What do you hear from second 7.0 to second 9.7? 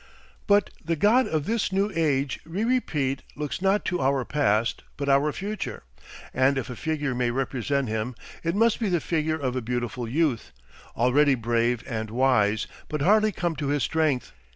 may represent him it must be the figure of a